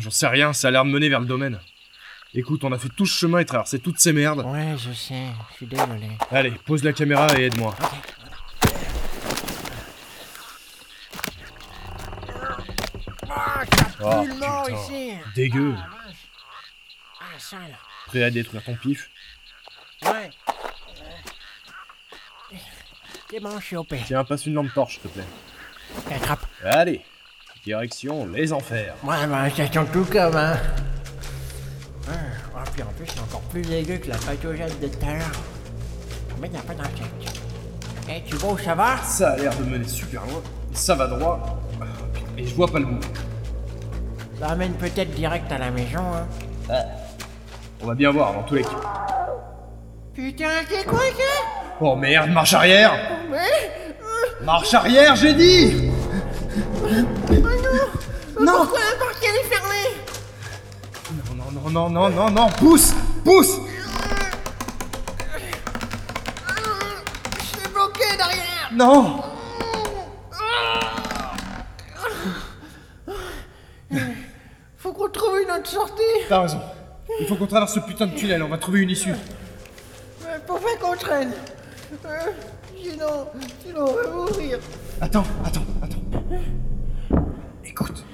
J'en 0.00 0.10
sais 0.10 0.26
rien, 0.26 0.52
ça 0.52 0.68
a 0.68 0.70
l'air 0.70 0.84
de 0.84 0.90
mener 0.90 1.08
vers 1.08 1.20
le 1.20 1.26
domaine. 1.26 1.60
Écoute, 2.32 2.64
on 2.64 2.72
a 2.72 2.78
fait 2.78 2.88
tout 2.88 3.06
ce 3.06 3.18
chemin 3.18 3.38
et 3.40 3.44
traversé 3.44 3.80
toutes 3.80 3.98
ces 3.98 4.12
merdes. 4.12 4.40
Ouais, 4.46 4.76
je 4.78 4.92
sais, 4.92 5.26
je 5.50 5.56
suis 5.56 5.66
désolé. 5.66 6.08
Allez, 6.30 6.52
pose 6.52 6.82
la 6.84 6.92
caméra 6.92 7.26
et 7.38 7.44
aide-moi. 7.46 7.74
Ok. 7.80 7.88
Ah, 13.28 13.64
Oh, 14.02 14.24
mort 14.38 14.64
putain. 14.66 14.78
ici 14.80 15.12
Dégueu. 15.34 15.74
Ah. 15.76 15.88
Ah, 17.20 17.38
sale. 17.38 17.78
Prêt 18.06 18.22
à 18.22 18.30
détruire 18.30 18.64
ton 18.64 18.74
pif? 18.76 19.10
Ouais. 20.04 20.30
C'est 23.30 23.40
bon, 23.40 23.60
je 23.60 23.64
suis 23.64 23.76
OP. 23.76 23.94
Tiens, 24.06 24.24
passe 24.24 24.46
une 24.46 24.54
lampe 24.54 24.72
torche, 24.74 24.94
s'il 24.94 25.02
te 25.02 25.08
plaît. 25.08 26.14
Attrape. 26.14 26.46
Allez, 26.64 27.04
direction 27.64 28.26
les 28.26 28.52
enfers. 28.52 28.94
Ouais, 29.04 29.26
bah, 29.26 29.50
ça 29.50 29.66
sent 29.70 29.86
tout 29.92 30.04
comme, 30.04 30.36
hein. 30.36 30.56
Ah, 32.08 32.12
ah, 32.56 32.64
puis 32.72 32.82
en 32.82 32.86
plus, 32.86 33.06
c'est 33.06 33.20
encore 33.20 33.42
plus 33.42 33.62
dégueu 33.62 33.98
que 33.98 34.08
la 34.08 34.16
pathogène 34.16 34.72
de 34.80 34.88
tout 34.88 35.06
à 35.06 35.14
l'heure. 35.14 35.30
Mais 36.40 36.48
y 36.48 36.56
a 36.56 36.60
pas 36.60 36.74
d'insectes. 36.74 37.40
Eh, 38.08 38.22
tu 38.24 38.34
vois 38.36 38.52
où 38.52 38.58
ça 38.58 38.74
va 38.74 38.96
Ça 39.04 39.32
a 39.32 39.36
l'air 39.36 39.54
de 39.56 39.62
mener 39.62 39.86
super 39.86 40.24
loin. 40.26 40.42
Ça 40.72 40.94
va 40.94 41.06
droit. 41.06 41.60
Et 42.36 42.46
je 42.46 42.54
vois 42.54 42.66
pas 42.66 42.78
le 42.78 42.86
bout. 42.86 43.00
Ça 44.40 44.48
amène 44.48 44.72
peut-être 44.74 45.10
direct 45.14 45.52
à 45.52 45.58
la 45.58 45.70
maison, 45.70 46.02
hein. 46.14 46.26
On 47.82 47.86
va 47.86 47.94
bien 47.94 48.10
voir 48.10 48.32
dans 48.32 48.42
tous 48.42 48.54
les 48.54 48.62
cas. 48.62 49.19
Putain, 50.22 50.50
c'est 50.68 50.84
quoi 50.84 50.98
ça 50.98 51.46
Oh 51.80 51.96
merde, 51.96 52.28
marche 52.28 52.52
arrière. 52.52 52.92
Marche 54.42 54.74
arrière, 54.74 55.16
j'ai 55.16 55.32
dit. 55.32 55.90
Non 58.38 58.52
Pourquoi 58.58 58.80
la 58.80 58.98
porte 58.98 59.18
elle 59.22 59.36
est 59.36 59.48
fermée 59.48 59.88
Non, 61.34 61.50
non, 61.50 61.70
non, 61.70 61.88
non, 61.88 62.10
non, 62.10 62.30
non, 62.30 62.48
pousse 62.58 62.92
Pousse. 63.24 63.56
Je 67.38 67.42
suis 67.42 67.68
bloqué 67.72 68.04
derrière. 68.18 68.70
Non. 68.74 69.22
Faut 74.76 74.92
qu'on 74.92 75.08
trouve 75.08 75.40
une 75.42 75.50
autre 75.50 75.66
sortie. 75.66 76.02
T'as 76.28 76.42
raison. 76.42 76.60
Il 77.20 77.26
faut 77.26 77.36
qu'on 77.36 77.46
traverse 77.46 77.72
ce 77.72 77.80
putain 77.80 78.06
de 78.06 78.14
tunnel, 78.14 78.42
on 78.42 78.48
va 78.48 78.58
trouver 78.58 78.80
une 78.80 78.90
issue. 78.90 79.14
Euh, 81.08 81.24
Euh, 82.04 82.32
Sinon, 82.76 83.26
sinon 83.62 83.84
on 83.88 83.92
va 83.94 84.10
mourir 84.10 84.58
Attends, 85.00 85.24
attends, 85.44 85.64
attends. 85.82 86.02
Écoute. 87.64 88.04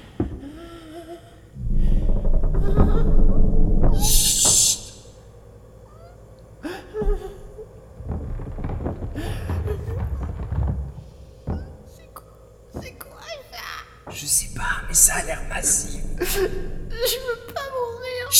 C'est 12.80 12.98
quoi 12.98 13.20
ça? 13.50 14.10
Je 14.10 14.26
sais 14.26 14.48
pas, 14.54 14.82
mais 14.88 14.94
ça 14.94 15.14
a 15.14 15.22
l'air 15.24 15.42
massif. 15.48 16.02
Je 16.20 16.40
veux 16.40 17.52
pas 17.52 17.60
mourir 17.70 18.30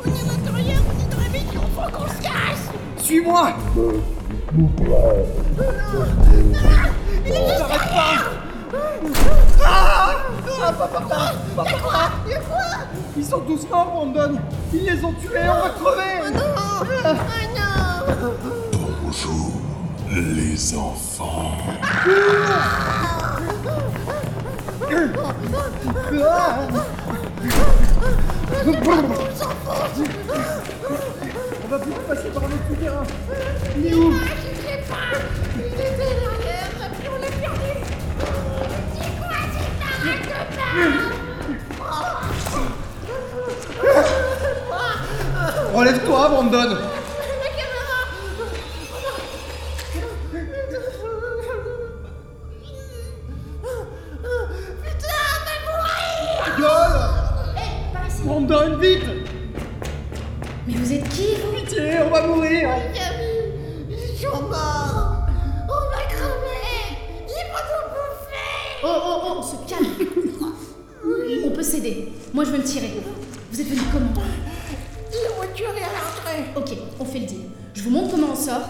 est 0.09 0.19
à 0.19 0.25
l'intérieur, 0.27 0.81
on 0.83 0.95
est 0.99 1.09
dans 1.09 1.21
la 1.23 1.29
maison, 1.29 1.63
faut 1.73 1.89
qu'on 1.89 2.07
se 2.09 2.21
casse 2.21 2.65
Suis-moi. 2.97 3.53
Ils 13.15 13.25
sont 13.25 13.39
tous 13.39 13.69
morts, 13.69 13.91
Brandon. 13.93 14.37
Ils 14.73 14.83
les 14.83 15.01
ont 15.01 15.13
tués, 15.13 15.47
on 15.47 15.61
va 15.63 15.69
crever. 15.69 16.13
Bonjour, 18.33 18.66
les 20.21 20.75
enfants. 20.75 21.51
On 31.63 31.67
va 31.69 31.79
plus 31.79 31.91
passer 32.07 32.29
par 32.29 32.43
souterrain. 32.69 33.03
Il 33.77 33.87
est 33.87 33.93
où? 33.93 34.13
Relève-toi, 45.73 46.29
Brandon 46.29 46.96
Oh 69.29 69.33
oh 69.33 69.35
oh, 69.35 69.39
on 69.39 69.43
se 69.43 69.69
calme 69.69 69.87
On 71.45 71.49
peut 71.51 71.63
s'aider. 71.63 72.13
Moi 72.33 72.45
je 72.45 72.51
vais 72.51 72.59
me 72.59 72.63
tirer. 72.63 72.91
Vous 73.51 73.61
êtes 73.61 73.67
venu 73.67 73.81
comment? 73.91 74.05
Ils 75.11 75.27
vont 75.35 75.53
tuer 75.53 75.65
à 75.65 75.69
l'entrée 75.69 76.45
Ok, 76.55 76.77
on 76.99 77.05
fait 77.05 77.19
le 77.19 77.25
deal. 77.25 77.41
Je 77.73 77.83
vous 77.83 77.89
montre 77.89 78.11
comment 78.11 78.27
on 78.31 78.35
sort. 78.35 78.69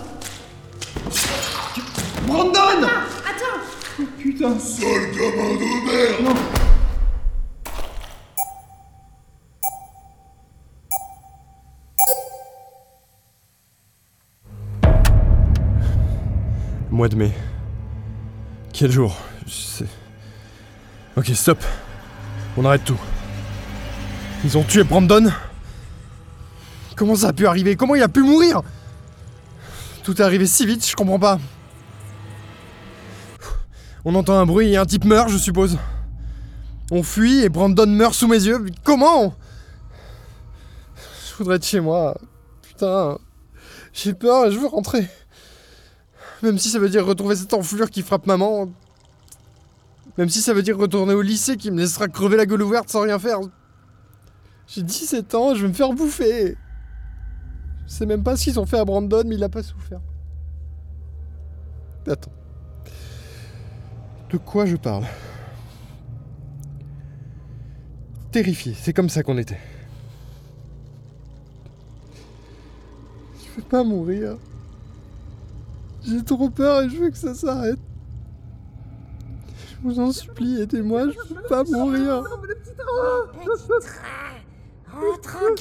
Brandon 2.26 2.88
Ah, 2.88 3.04
attends 3.30 4.04
Putain 4.18 4.58
Sale 4.60 5.12
gamin 5.12 5.56
de 5.56 6.24
merde. 6.24 6.38
Mois 16.90 17.10
de 17.10 17.16
mai. 17.16 17.32
Quel 18.74 18.92
jour? 18.92 19.16
Je 19.46 19.52
sais. 19.52 19.86
Ok, 21.18 21.32
stop. 21.34 21.58
On 22.58 22.64
arrête 22.64 22.84
tout. 22.84 23.00
Ils 24.44 24.56
ont 24.56 24.64
tué 24.64 24.84
Brandon 24.84 25.32
Comment 26.96 27.16
ça 27.16 27.30
a 27.30 27.34
pu 27.34 27.48
arriver? 27.48 27.76
Comment 27.76 27.96
il 27.96 28.04
a 28.04 28.08
pu 28.08 28.22
mourir? 28.22 28.62
Tout 30.04 30.22
est 30.22 30.24
arrivé 30.24 30.46
si 30.46 30.64
vite, 30.68 30.88
je 30.88 30.96
comprends 30.96 31.18
pas. 31.18 31.40
On 34.06 34.14
entend 34.14 34.38
un 34.38 34.46
bruit 34.46 34.74
et 34.74 34.78
un 34.78 34.86
type 34.86 35.06
meurt, 35.06 35.30
je 35.30 35.38
suppose. 35.38 35.80
On 36.92 37.02
fuit 37.02 37.44
et 37.44 37.50
Brandon 37.50 37.88
meurt 37.88 38.14
sous 38.14 38.28
mes 38.28 38.44
yeux. 38.44 38.64
Comment? 38.84 39.34
Je 40.96 41.36
voudrais 41.40 41.56
être 41.56 41.66
chez 41.66 41.80
moi. 41.80 42.16
Putain. 42.62 43.18
J'ai 43.92 44.14
peur 44.14 44.46
et 44.46 44.52
je 44.52 44.60
veux 44.60 44.68
rentrer. 44.68 45.08
Même 46.44 46.60
si 46.60 46.70
ça 46.70 46.78
veut 46.78 46.90
dire 46.90 47.06
retrouver 47.06 47.36
cette 47.36 47.56
enflure 47.56 47.90
qui 47.90 48.04
frappe 48.04 48.28
maman. 48.28 48.70
Même 50.18 50.30
si 50.30 50.42
ça 50.42 50.54
veut 50.54 50.64
dire 50.64 50.78
retourner 50.78 51.14
au 51.14 51.22
lycée 51.22 51.58
qui 51.58 51.70
me 51.70 51.78
laissera 51.78 52.08
crever 52.08 52.38
la 52.38 52.46
gueule 52.46 52.64
ouverte 52.64 52.90
sans 52.90 53.02
rien 53.02 53.20
faire. 53.20 53.40
J'ai 54.68 54.82
17 54.84 55.36
ans, 55.36 55.56
je 55.56 55.62
vais 55.62 55.68
me 55.68 55.74
faire 55.74 55.94
bouffer. 55.94 56.58
Je 57.86 57.92
sais 57.92 58.06
même 58.06 58.24
pas 58.24 58.36
ce 58.36 58.46
qu'ils 58.46 58.60
ont 58.60 58.66
fait 58.66 58.80
à 58.80 58.86
Brandon, 58.86 59.24
mais 59.26 59.36
il 59.36 59.44
a 59.44 59.50
pas 59.50 59.64
souffert. 59.64 60.02
Attends. 62.08 62.32
De 64.32 64.38
quoi 64.38 64.66
je 64.66 64.76
parle? 64.76 65.06
Terrifié, 68.32 68.74
c'est 68.74 68.94
comme 68.94 69.10
ça 69.10 69.24
qu'on 69.24 69.38
était. 69.38 69.60
Je 73.40 73.62
veux 73.62 73.68
pas 73.68 73.84
mourir. 73.84 74.38
J'ai 76.06 76.24
trop 76.24 76.50
peur 76.50 76.84
et 76.84 76.90
je 76.90 76.98
veux 76.98 77.10
que 77.10 77.18
ça 77.18 77.34
s'arrête. 77.34 77.80
Je 79.88 79.94
vous 79.94 80.00
en 80.02 80.12
supplie, 80.12 80.62
aidez-moi, 80.62 81.04
je 81.12 81.34
veux 81.34 81.42
pas 81.48 81.64
mourir. 81.64 82.22
Rentre 84.92 85.38
en 85.38 85.56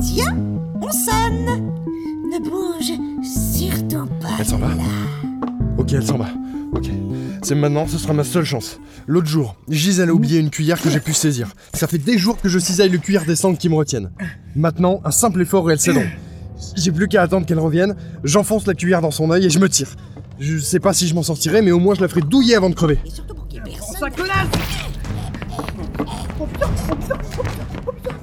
Tiens, 0.00 0.36
on 0.80 0.90
sonne 0.90 1.70
Ne 2.30 2.38
bouge 2.42 2.92
surtout 3.22 4.06
pas 4.22 4.28
Elle 4.38 4.46
s'en 4.46 4.56
va 4.56 4.68
Ok, 5.76 5.92
elle 5.92 6.06
s'en 6.06 6.16
va. 6.16 6.28
Ok. 6.72 6.88
C'est 7.42 7.54
maintenant, 7.54 7.86
ce 7.86 7.98
sera 7.98 8.14
ma 8.14 8.24
seule 8.24 8.44
chance. 8.44 8.80
L'autre 9.06 9.28
jour, 9.28 9.56
Gisèle 9.68 10.08
a 10.08 10.14
oublié 10.14 10.38
une 10.38 10.48
cuillère 10.48 10.80
que 10.80 10.88
j'ai 10.88 11.00
pu 11.00 11.12
saisir. 11.12 11.48
Ça 11.74 11.86
fait 11.86 11.98
des 11.98 12.16
jours 12.16 12.40
que 12.40 12.48
je 12.48 12.58
cisaille 12.58 12.88
le 12.88 12.98
cuillère 12.98 13.26
des 13.26 13.36
sangles 13.36 13.58
qui 13.58 13.68
me 13.68 13.74
retiennent. 13.74 14.10
Maintenant, 14.54 15.02
un 15.04 15.10
simple 15.10 15.42
effort 15.42 15.68
et 15.68 15.74
elle 15.74 15.80
s'édonne. 15.80 16.08
J'ai 16.76 16.92
plus 16.92 17.08
qu'à 17.08 17.22
attendre 17.22 17.46
qu'elle 17.46 17.58
revienne, 17.58 17.96
j'enfonce 18.24 18.66
la 18.66 18.74
cuillère 18.74 19.00
dans 19.00 19.10
son 19.10 19.30
œil 19.30 19.46
et 19.46 19.50
je 19.50 19.58
me 19.58 19.68
tire. 19.68 19.88
Je 20.38 20.58
sais 20.58 20.80
pas 20.80 20.92
si 20.92 21.06
je 21.08 21.14
m'en 21.14 21.22
sortirai, 21.22 21.62
mais 21.62 21.72
au 21.72 21.78
moins 21.78 21.94
je 21.94 22.00
la 22.00 22.08
ferai 22.08 22.20
douiller 22.20 22.56
avant 22.56 22.70
de 22.70 22.74
crever. 22.74 22.98
Ça 23.98 24.10
connasse 24.10 24.48
Oh 26.38 26.46
putain, 26.46 26.66
oh 26.90 26.94
putain, 26.94 27.14
oh 27.18 27.42
putain, 27.42 27.54
oh 27.86 27.92
putain 27.92 28.16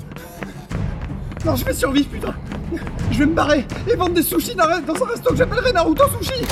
Non, 1.46 1.56
je 1.56 1.66
vais 1.66 1.74
survivre, 1.74 2.10
putain. 2.10 2.34
Je 3.12 3.20
vais 3.20 3.26
me 3.26 3.34
barrer 3.34 3.66
et 3.92 3.96
vendre 3.96 4.14
des 4.14 4.24
sushis 4.24 4.56
dans 4.56 4.66
un 4.66 4.80
dans 4.82 4.94
un 4.96 5.08
resto 5.08 5.32
que 5.32 5.36
j'appellerai 5.36 5.74
Naruto 5.74 6.04
Sushi. 6.22 6.46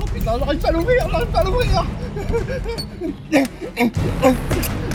Oh 0.00 0.04
putain, 0.12 0.38
j'arrive 0.38 0.60
pas 0.60 0.68
à 0.68 0.72
l'ouvrir, 0.72 1.08
j'arrive 1.10 1.28
pas 1.28 1.38
à 1.38 1.44
l'ouvrir 1.44 1.84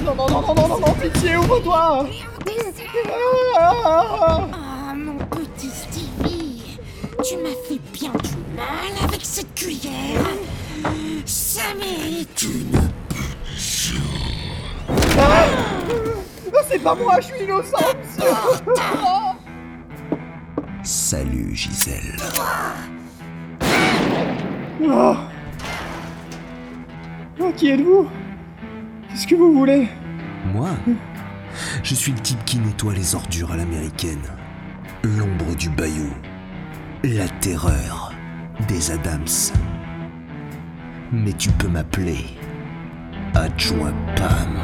Non, 0.07 0.15
non, 0.15 0.29
non, 0.29 0.41
non, 0.41 0.55
non, 0.55 0.67
non, 0.69 0.79
non, 0.79 0.93
pitié, 0.93 1.35
ouvre-toi 1.35 2.07
Ah 3.59 4.05
Oh 4.29 4.95
mon 4.95 5.17
petit 5.17 5.69
Stevie 5.69 6.79
Tu 7.21 7.35
m'as 7.35 7.49
fait 7.67 7.81
bien 7.91 8.13
du 8.23 8.37
mal 8.55 9.03
avec 9.03 9.19
cette 9.21 9.53
cuillère. 9.53 10.21
Ça 11.25 11.73
mérite 11.77 12.41
une 12.41 12.79
Ah, 15.19 15.45
c'est 16.69 16.79
pas 16.81 16.95
moi, 16.95 17.19
je 17.19 17.25
suis 17.25 17.43
innocent, 17.43 17.77
monsieur 17.99 18.31
Salut 20.83 21.53
Gisèle. 21.53 22.15
Oh. 24.89 25.15
Oh, 27.41 27.51
qui 27.57 27.71
êtes-vous? 27.71 28.07
Qu'est-ce 29.09 29.27
que 29.27 29.35
vous 29.35 29.51
voulez? 29.53 29.89
Moi 30.53 30.69
Je 31.83 31.95
suis 31.95 32.11
le 32.11 32.19
type 32.19 32.43
qui 32.45 32.59
nettoie 32.59 32.93
les 32.93 33.15
ordures 33.15 33.51
à 33.51 33.57
l'américaine. 33.57 34.21
L'ombre 35.03 35.55
du 35.55 35.69
bayou. 35.69 36.09
La 37.03 37.27
terreur 37.27 38.13
des 38.67 38.91
Adams. 38.91 39.53
Mais 41.11 41.33
tu 41.33 41.49
peux 41.51 41.67
m'appeler 41.67 42.25
adjoint 43.33 43.93
Pam. 44.15 44.63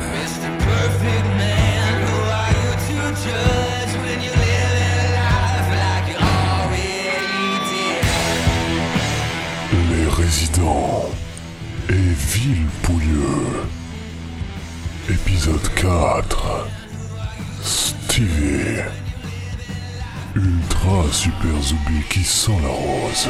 Les 9.89 10.07
résidents 10.09 11.09
et 11.89 11.93
Villepouilleux. 11.93 13.82
Épisode 15.09 15.67
4. 15.75 16.67
Stevie. 17.61 18.83
Ultra 20.33 21.11
super 21.11 21.61
Zoubi 21.61 22.01
qui 22.09 22.23
sent 22.23 22.53
la 22.61 22.69
rose. 22.69 23.27